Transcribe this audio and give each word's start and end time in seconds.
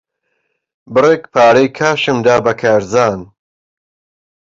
بڕێک 0.93 1.23
پارەی 1.33 1.67
کاشم 1.77 2.17
دا 2.27 2.35
بە 2.45 2.53
کارزان. 2.61 3.19